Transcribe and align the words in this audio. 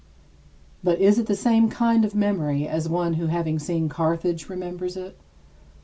But 0.83 0.99
is 0.99 1.19
it 1.19 1.27
the 1.27 1.35
same 1.35 1.69
kind 1.69 2.03
of 2.03 2.15
memory 2.15 2.67
as 2.67 2.89
one 2.89 3.13
who 3.13 3.27
having 3.27 3.59
seen 3.59 3.87
Carthage 3.87 4.49
remembers 4.49 4.97
it? 4.97 5.15